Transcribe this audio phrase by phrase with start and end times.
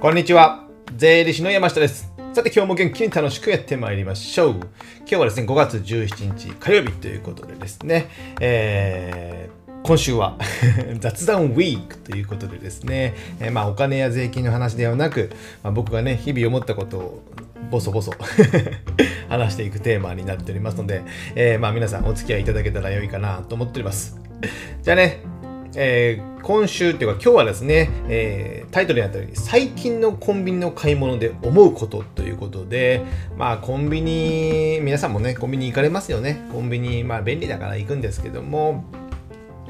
[0.00, 0.64] こんにちは。
[0.94, 2.12] 税理士の山下です。
[2.32, 4.54] さて今日も元気に楽しくやってまいりましょう。
[5.00, 8.08] 今日はですね、5月17日火曜日ということでですね、
[8.40, 10.38] えー今週は
[11.00, 15.30] 雑談ウィークということでですね、えーまあお金や税金の話ではなく、
[15.64, 17.22] まあ、僕がね、日々思ったことを
[17.68, 18.12] ボソボソ
[19.28, 21.02] 話していくテーマになっておりますので、
[21.34, 24.16] えーまあ皆さんお付き合いいただけたら良いかなと思っております。
[24.82, 25.22] じゃあね、
[25.74, 33.02] えー今週というか今日はですね、えータイトルにあったように最近のコンビニの買い物で思うことということで
[33.36, 36.46] まあコンビニ皆さんもねコンビニ行かれますよね。
[36.52, 38.84] コンビニまあ便利だから行くんですけども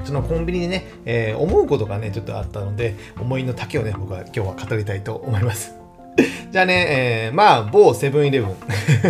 [0.04, 5.77] そのコンビニでね、えー思うことがねちょっとあったので思いの丈をね僕は今日は語りたいと思います。
[6.50, 6.86] じゃあね、
[7.28, 8.56] えーまあ、某セブンイレブン、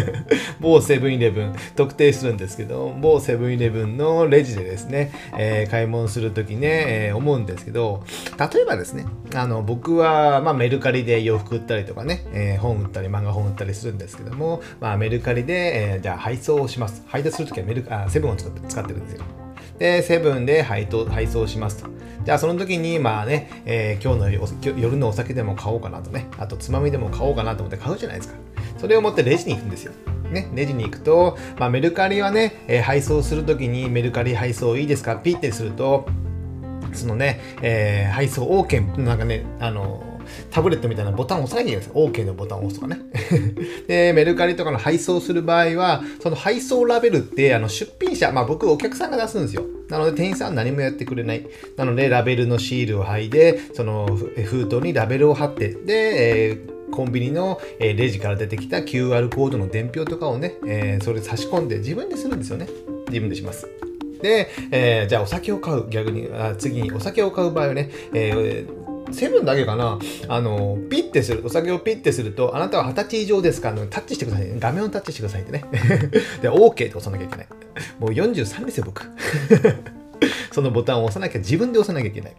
[0.61, 8.05] 某セブンイレブン、特定するんですけど、某セブンイレブンのレジでですね、えー買い物するときね、えー思うんですけど、
[8.53, 17.03] 例えばですね、あの、僕は、まあ、メルカリで洋服売ったりとかね、えー本売ったり、漫画本売ったりするんですけども、まあ、メルカリで、えーじゃあ配送をします。
[17.07, 19.25] 配達するときはメルあセブンを使って使ってるんですよ。
[19.79, 21.89] で、セブンで配当配送しますと。
[22.25, 28.35] じゃあその時に、まあね、えー今日の夜のお酒でも買おうかなとね、あとつまみでも買おうかなと思って買うじゃないですか。
[28.79, 29.93] それを持ってレジに行くんですよ。
[30.31, 35.17] ね、レジに行くと、まあ、メルカリはね、えー配送するときにメルカリ配送いいですか？
[35.17, 36.07] ピッてすると、
[36.93, 40.03] そのね、えー配送 OK、なんかね、あの
[40.51, 42.25] タブレットみたいなボタンを押さなきゃいけないんですよ。
[42.25, 43.01] OK のボタンを押すとかね。
[43.87, 49.65] で、メルカリとかの配送する場合は、その配送ラベルって、あの、出品者、まあ僕、お客さんが出すんですよ。
[49.89, 51.47] なので、店員さん何もやってくれない。
[51.77, 54.07] なので、ラベルのシールを貼いて、その
[54.45, 62.67] 封筒にラベルを貼って、で、えーコンビニの、えレジから出てきた QR コードの伝票とかをね、えーそれ差し込んで自分でするんですよね。
[63.09, 63.69] 自分でします。
[64.23, 68.78] で、えーじゃあお酒を買う、逆に、あ次にお酒を買う場合はね、えー
[69.13, 73.73] セブンだけかなあの、ピッてする、お酒をピッてすると、あなたは二十歳以上ですか？
[73.73, 74.57] のタッチしてくださいね。
[74.59, 75.65] 画面をタッチしてくださいってね。
[76.43, 77.47] で、OK って押さなきゃいけない。
[77.99, 79.03] もう43ですよ、僕。
[80.53, 82.33] そのボタンを押さなきゃ、自分で押さなきゃいけない。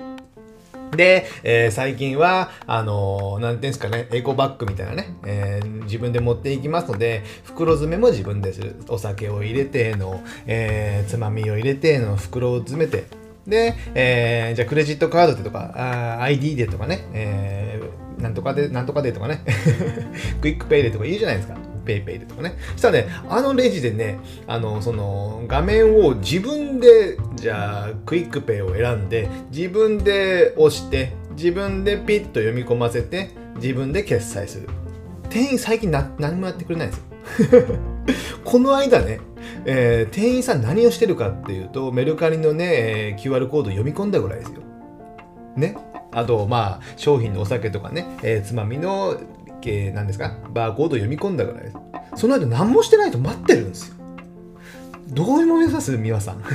[0.95, 8.75] で、えー最近は、あのーなんていうんですかね、エコバッグみたいなね、えー自分で持っていきますので、袋詰めも自分でする。
[8.89, 13.05] お酒を入れての、えーつまみを入れての袋を詰めて、
[13.49, 19.41] で、えーじゃあクレジットカードでとか、ID でとかね、えーなんとかで、なんとかでとかね、
[20.41, 21.57] QUICPay でとか言うじゃないですか。
[21.85, 22.55] PayPay でとかね。
[22.73, 34.67] そしたらね、あのレジでね、あの、その、画面を自分で、じゃあ、 QUICPay を選んで、自分で押して、自分でピッと読み込ませて、自分で決済する。
[35.29, 37.63] 店員最近な何もやってくれないんですよ。
[38.43, 39.19] この間ね、
[39.65, 44.61] えー店員さん何をしてるかっていうと、メルカリのね、え QR コード読み込んだぐらいですよ。
[45.55, 45.77] ね。
[46.11, 49.17] あと、まあ、商品のお酒とかね、えーつまみの、
[49.63, 51.77] えー何ですか、バーコード読み込んだぐらいです。
[52.15, 53.95] その後何もしてないと待ってるんですよ。
[55.07, 56.41] どういうも目指す皆さん。
[56.43, 56.51] ちょ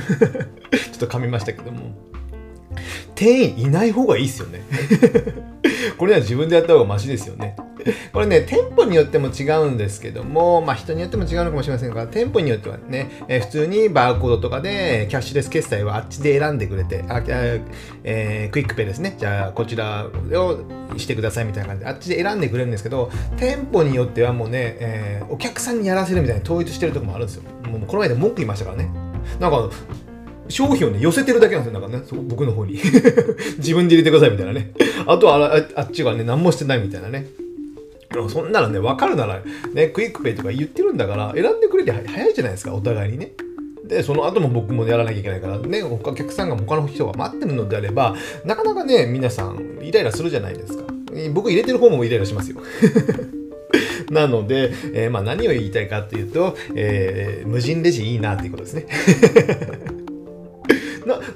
[0.95, 2.14] っと噛みましたけども。
[3.15, 4.61] 店員いない方がいいですよね。
[5.97, 7.55] これは自分でやった方がマシですよね。
[8.11, 17.21] これね、店舗によっても違うんですけども、まあ人によっても違うのかもしれませんが、店舗によってはね、えー普通にバーコードとかでキャッシュレス決済はあっちで選んでくれて、あ
[18.03, 19.15] えークイックペイですね。
[19.17, 20.59] じゃあこちらを
[20.97, 27.43] してくださいみたいな感じで、あっちで選んでくれるんですけど、店舗によってはもうね、えーお客さんにやらせるみたいに統一してるとこもあるんですよ。
[27.69, 28.89] もうこの間文句言いましたからね。
[29.39, 29.69] なんか、
[30.49, 31.79] 商品をね、寄せてるだけなんですよ。
[31.79, 32.73] なんかね、そ僕の方に。
[33.57, 34.71] 自分で入れてくださいみたいなね。
[35.07, 37.27] あとはあっちがね、何もしてないみたいなね。
[38.11, 39.41] でもそんなのね、分かるなら、
[39.73, 43.33] ね、 QUICPay とか言ってるんだから、選んでくれて早いじゃないですか、お互いにね。
[43.87, 50.83] で、その後も僕もやらなきゃいけないから、ね、お客さんが他の人が待ってるのであれば、なかなかね、皆さん、イライラするじゃないですか。
[51.33, 52.57] 僕入れてる方もイライラしますよ。
[54.11, 58.87] なので、えーまあ何を言いたいかっていうと、えー無人レジいいなっていうことですね。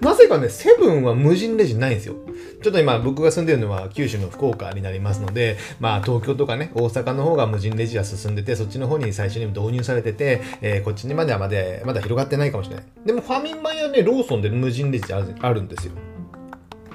[0.02, 2.16] な、ぜかね、セブンは無人レジないんですよ。
[2.62, 12.86] ちょっと今僕が住んでるのは九州の福岡になりますので、まあ東京とかね、大阪の方が無人レジは進んでて、そっちの方に最初に導入されてて、えーこっちにまではまだ、まだ広がってないかもしれない。
[13.06, 15.94] でもファミマやね、ローソンで無人レジあるあるんですよ。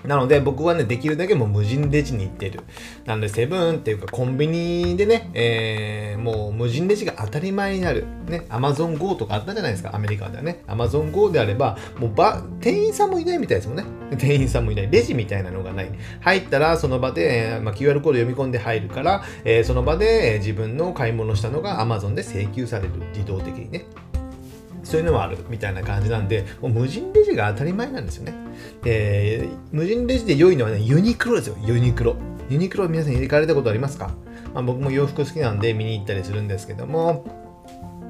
[0.07, 2.61] なので僕はね、できるだけもう無人レジに行ってる。
[3.07, 8.07] なので、セブンっていうかコンビニでね、えーもう無人レジが当たり前になる。
[8.27, 10.63] ね、アマゾン GO とかあったじゃないですか、アメリカではね。
[10.67, 13.85] アマゾン GO であれば、もうば店員さんもいないみたいですもんね。
[14.17, 14.91] 店員さんもいない。
[14.91, 15.91] レジみたいなのがない。
[16.21, 22.93] 入ったらその場で、えーまあ、QR コード読み込んで入るから、えーその場で、自分の買い物したのが Amazon で請求される。
[23.13, 23.85] 自動的にね。
[24.83, 28.44] そういうのもあるみたいな感じなんで、もう無人レジが当たり前なんですよね。
[28.83, 32.17] で、無人レジで良いのはね、ユニクロですよ、ユニクロ。
[32.51, 34.15] ユニクロ皆さん行かれたことありますか、
[34.53, 37.25] まあ、僕も洋服好きなんで見に行ったりするんですけども、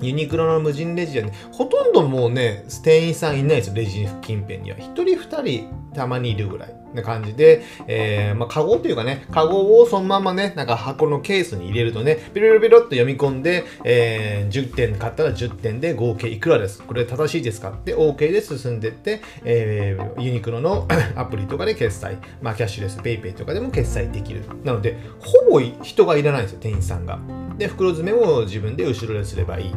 [0.00, 4.76] ユニクロの無人レジはね、ほとんどもうね、店員さんいないですよ、レジ近辺には。
[4.76, 6.75] 1人2人たまにいるぐらい。
[6.94, 16.82] な感じで、えー、まあ、カゴというかね、カゴをそのままね、なんか箱のケースに入れるとね、ピロピロピロっと読み込んで、えー、10点買ったら10点で合計いくらです？
[16.82, 17.70] これ正しいですか？
[17.70, 20.87] って OK で進んでって、えー、ユニクロの
[21.17, 24.44] アプリとかで決済、まあ、キャッシュレス、ペイペイとかでも決済できる。
[24.62, 27.19] なので、ほぼ人がいらないんですよ、店員さんが。
[27.58, 29.75] で、袋詰めも自分で後ろですればいい。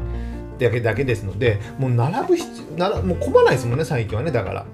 [0.59, 2.47] だけだけですので、もう並ぶ必
[2.77, 4.65] 要、もう混まないですもんね、最近はね、だから。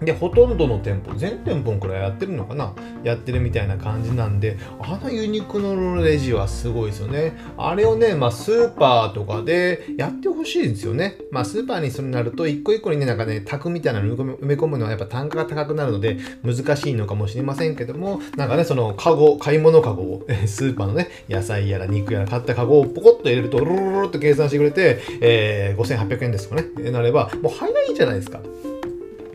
[0.00, 2.74] で、ほとんどの店舗、全店舗くらいやってるのかな？
[3.04, 7.36] やってるみたいな感じなんで、あのユニクロのレジはすごいですよね。
[7.56, 11.16] あれをね、まあ、スーパーとかでやってほしいんですよね。
[11.30, 28.40] まあ、スーパーにそれになると、一個一個にね、なんかね、タクみたいなの埋め込むのはやっぱ単価が高くなるので、難しいのかもしれませんけども、なんかね、そのカゴ、買い物カゴを、スーパーのね、野菜やら肉やら買ったカゴをポコッと入れると、ロロロロっと計算してくれて、えー、5800円ですとかね、なれば、もう早いじゃないですか。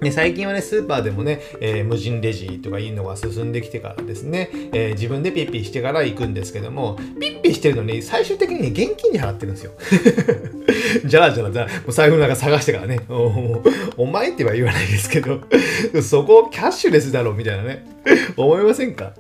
[0.02, 9.72] で最近はね、スーパーでもね、えー、無人レジとかいうのが進んできてからですね、えー、自分でピッピしてから行くんですけども、ピッピしてるのに最終的に、現金に払ってるんですよ。
[11.06, 13.62] じゃらじゃらじゃら、もう財布の中探してからね、お
[13.98, 15.42] お前っては言わないですけど、
[16.02, 17.86] そこキャッシュレスだろみたいなね、
[18.38, 19.14] 思いませんか？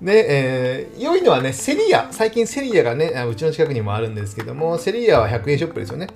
[0.00, 2.08] ね、えー、良いのはね、セリア。
[2.10, 6.08] 最近セリアがね、うちの近くにもあるんですけども、セリアは100円ショップですよね。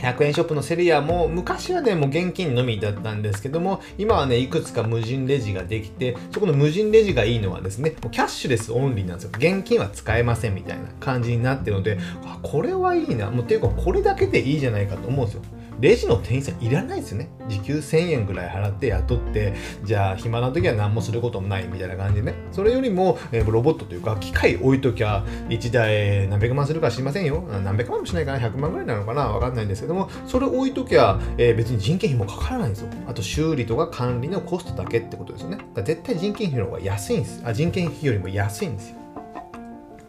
[0.00, 9.30] 100円ショップのセリアも昔はねもう現金のみだったんですけども今はねいくつか無人レジができてそこの無人レジがいいのはですねもうキャッシュレスオンリーなんですよ。
[9.36, 13.30] 現金は使えませんみたいな感じになってるのであこれはいいな。
[13.30, 15.42] もうっていうかこれだけでいいじゃないかと思うんですよ。
[15.80, 17.30] レジの店員さんいらないですよね。
[17.48, 22.34] 時給1000円ぐらい払って雇って、じゃあ暇な時は何もすることもないみたいな感じでね。
[22.52, 27.42] それよりも、えー、ロボットというか、機械置いときゃ、1台何百万するか知りませんよ。
[27.64, 32.88] 何百万もしないかな、100万ぐらいなのかな、わかんないんですけども、それ置いときゃ、えー、別に人件費もかからないんですよ。
[33.06, 35.58] あと修理とか管理のコストだけってことですよね。
[35.76, 37.42] 絶対人件費の方が安いんです。
[37.44, 38.99] あ人件費よりも安いんですよ。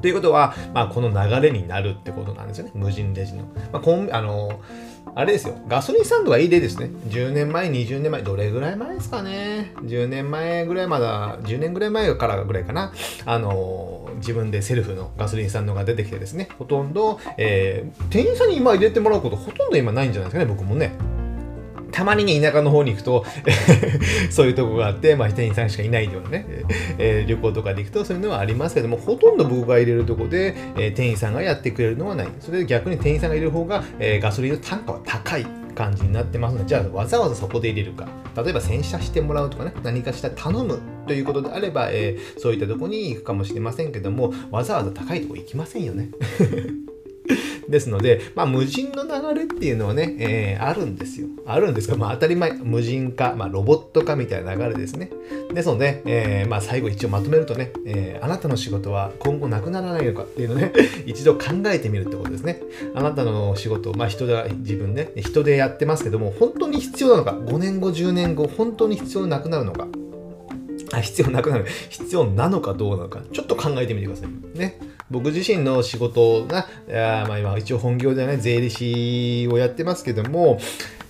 [0.01, 2.71] ということは、まあ、この流れになるってことなんですよね。
[2.73, 3.43] 無人レジの。
[3.71, 4.59] まあ、コンあの
[5.13, 5.55] あれですよ。
[5.67, 6.89] ガソリンスタンドがいい例ですね。
[7.09, 9.73] 10年前、20年前、どれぐらい前ですかね。
[9.81, 12.93] 10年前ぐらいまだ、10年ぐらい前からぐらいかな。
[13.25, 20.93] あの、自分でセルフのガソリンスタンドが出てきてですね、ほとんど、えー、店員さんに今入れてもらうことほとんど今ないんじゃないですかね、僕もね。
[21.91, 23.25] たまにね、田舎の方に行くと
[24.29, 26.45] そういうとこがあって、まあ、店員さんしかいないようなね、
[26.97, 32.27] えー、旅行とかで行くとそういうのはありますけども、ほとんど僕が入れるとこで、えー、店員さんがやってくれるのはない。
[32.39, 35.45] それで逆に店員さんが入れる方が、えー、ガソリンの単価は高い
[35.75, 38.07] 感じになってますので、じゃあわざわざそこで入れるか。
[38.35, 46.11] 例えば洗車してもらうとかね、何かしたら頼むということであれば、えー、そういったとこに行くかもしれませんけども、わざわざ高いとこ行きませんよね。
[47.69, 51.27] ですので、まあ、無人の流れっていうのはね、えー、あるんですよ。
[51.45, 55.11] あるんですが、まあ、当たり前、無人化、まあ、ロボット化みたいな流れですね。
[55.53, 60.71] ですので、えー、まあ、最後一応まとめるとね、えー、あなたの仕事は今後なくならないのかっていうのね、
[61.05, 62.61] 一度考えてみるってことですね。
[62.95, 69.87] あなたの仕事、まあ、人で、自分ね、人でやってますけども、本当に必要なのか、5年後、10年後、本当に必要なくなるのか。
[70.93, 71.65] あ必要なくなる。
[71.89, 73.21] 必要なのかどうなのか。
[73.31, 74.57] ちょっと考えてみてください。
[74.57, 74.77] ね。
[75.11, 76.67] 僕自身の仕事が、
[77.27, 80.59] まあ、今一応本業ではね、税理士をやってますけども、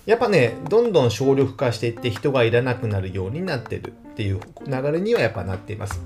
[0.04, 6.02] やっぱね、どんどん省力化していって人がいらなくなるようになってるっていう流れにはやっぱなっています。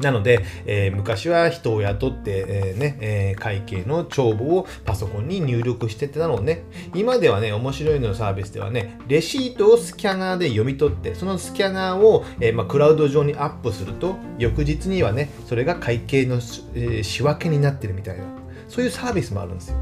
[0.00, 6.64] なので、えー、昔は人を雇って、えー、ね、えー、会計の帳簿をパソコンに入力してたのをね、
[6.94, 16.40] 今ではね、面白いのサービスではね、レシートをスキャナーで読み取って、そのスキャナーを、えまあ、クラウド上にアップすると、翌日にはね、それが会計の、
[16.74, 18.24] え仕分けになってるみたいな、
[18.68, 19.76] そういうサービスもあるんですよ。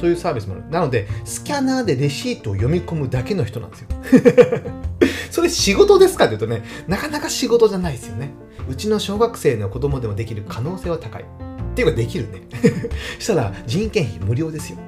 [0.00, 0.64] そういうサービスもある。
[0.70, 3.88] なので、スキャナーでレシートを読み込むだけの人なんですよ。
[5.30, 8.30] それ仕事ですかって言うとね、なかなか仕事じゃないですよね。
[8.68, 11.24] うちの小学生の子供でもできる可能性は高い。
[11.70, 12.42] っていうかできるね。
[13.18, 14.78] したら人件費無料ですよ。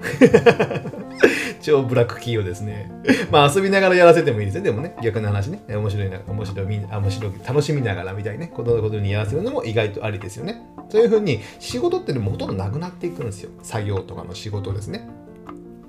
[1.62, 2.91] 超ブラック企業ですね。
[3.31, 4.62] まあ遊びながらやらせてもいいですね。
[4.62, 5.62] でもね、逆な話ね。
[5.69, 8.50] 面白いな、面白い、面白い、楽しみながらみたいね。
[8.52, 10.61] ことのことにやらせるのも意外とありですよね。
[10.88, 13.50] そういうふうに仕事ってのもほとんどなくなっていくんですよ。
[13.62, 15.09] 作業とかの仕事ですね。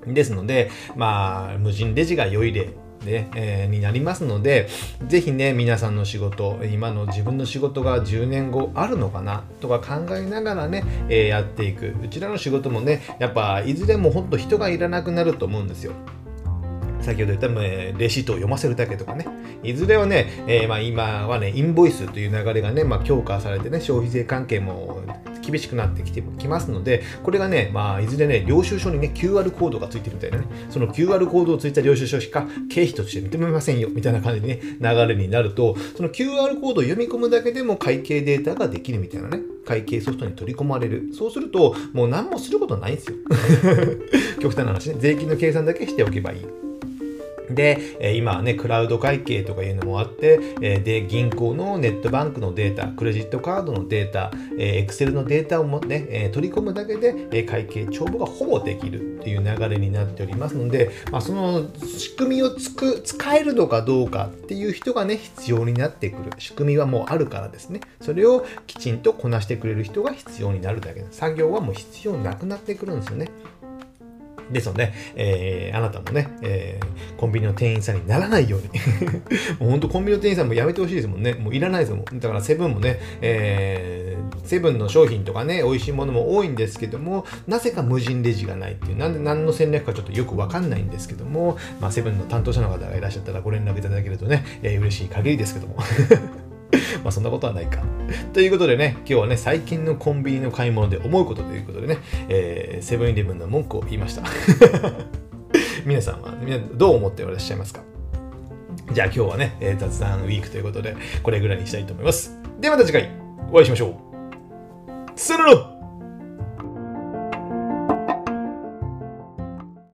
[0.06, 2.70] ですので、まあ、無人レジが良い例
[3.04, 4.68] で、えー、になりますので、
[5.08, 11.94] ぜひね、皆さんの仕事、今の自分の仕事が10年後あるのかなとか考えながらね、えー、やっていく。
[12.04, 15.94] うちらの仕事もね、やっぱいずれもほんと人がいらなくなると思うんですよ。
[17.02, 19.28] 先ほど言った、レシートを読ませるだけとかね、
[19.62, 25.02] いずれはね、えー、まあ今はね、インボイスという流れがね、まあ、強化されてね、消費税関係も
[25.44, 41.10] 厳しくなってきてきますので、これがね、まあ、いずれね、領収書にね、QR コードがついてるみたいなね、その QR コードをついた領収書しか経費として認めませんよ、みたいな感じでね、流れになると、その QR コードを読み込むだけでも会計データができるみたいなね、会計ソフトに取り込まれる。
[41.14, 43.18] そうすると、もう何もすることないんですよ。
[44.40, 46.73] 極端な話ね、税金の計算だけしておけばいい。
[47.50, 50.38] で、今はね、クラウド会計とかいうのもあって、
[50.80, 66.32] で、銀行のネットバンクのデータ、クレジットカードのデータ、えー、Excel のデータをもね、取り込むだけで、会計帳簿がほぼできるっていう流れになっておりますので、まあ、その仕組みをつく使えるのかどうかっていう人がね、必要になってくる。
[66.38, 67.82] 仕組みはもうあるからですね。
[68.02, 73.30] それをきちんとこなしてくれる人が必要になるだけ作業はもう必要なくなってくるんですよね。
[74.54, 78.68] ですので、えー、あなたもね、えー、コンビニの店員さんにならないように
[79.60, 81.34] もうほんとコンビニの店員さんもやめてほしいですもんね。
[81.34, 82.20] もういらないですもん。
[82.20, 95.78] だからセブンもね、えー、セブンの商品とかね、美味しいものも多いんですけども、なぜか無人レジがないっていう、なんで何の戦略かちょっとよくわかんないんですけども、まあ、セブンの担当者の方がいらっしゃったらご連絡いただけるとね、えー、嬉しい限りですけども
[97.04, 97.84] まあそんなことはないか。
[98.34, 101.98] ということでね、今日はね、最近のコンビニの買い物で思うことということでね、
[102.30, 104.24] えー、セブンイレブンの文句を言いました。
[105.86, 107.82] 皆さんは、皆どう思っていらっしゃいますか？
[108.92, 112.38] じゃあ今日はね、えー、雑談ウィークということで、これぐらいにしたいと思います。
[112.60, 113.10] ではまた次回
[113.52, 115.20] お会いしましょう。
[115.20, 115.73] さよなら